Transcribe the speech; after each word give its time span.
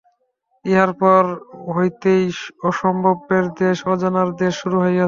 ইহার 0.65 0.91
পর 1.01 1.23
হইতেই 1.75 2.23
অসম্ভবের 2.69 3.45
দেশ, 3.59 3.77
অজানার 3.93 4.29
দেশ 4.41 4.53
শুরু 4.61 4.77
হইয়াছে। 4.79 4.99